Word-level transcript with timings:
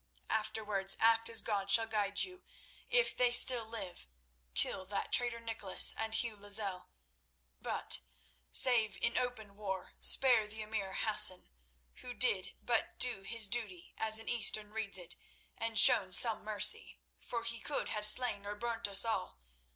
"Afterwards 0.31 0.97
act 0.99 1.29
as 1.29 1.43
God 1.43 1.69
shall 1.69 1.85
guide 1.85 2.23
you. 2.23 2.41
If 2.89 3.15
they 3.15 3.31
still 3.31 3.67
live, 3.67 4.07
kill 4.55 4.83
that 4.87 5.11
traitor 5.13 5.39
Nicholas 5.39 5.93
and 5.95 6.15
Hugh 6.15 6.35
Lozelle, 6.35 6.89
but, 7.61 8.01
save 8.51 8.97
in 8.99 9.15
open 9.15 9.55
war, 9.55 9.93
spare 10.01 10.47
the 10.47 10.63
Emir 10.63 10.93
Hassan, 11.01 11.49
who 11.97 12.15
did 12.15 12.55
but 12.63 12.97
do 12.97 13.21
his 13.21 13.47
duty 13.47 13.93
as 13.95 14.17
an 14.17 14.27
Eastern 14.27 14.71
reads 14.73 14.97
it, 14.97 15.15
and 15.55 15.77
showed 15.77 16.15
some 16.15 16.43
mercy, 16.43 16.97
for 17.19 17.43
he 17.43 17.59
could 17.59 17.89
have 17.89 18.03
slain 18.03 18.43
or 18.43 18.55
burnt 18.55 18.87
us 18.87 19.05
all. 19.05 19.39